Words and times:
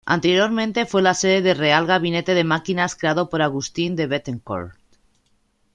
Anteriormente 0.07 0.87
fue 0.87 1.03
la 1.03 1.13
sede 1.13 1.43
del 1.43 1.59
Real 1.59 1.85
Gabinete 1.85 2.33
de 2.33 2.43
Máquinas 2.43 2.95
creado 2.95 3.29
por 3.29 3.43
Agustín 3.43 3.95
de 3.95 4.07
Bethencourt. 4.07 4.73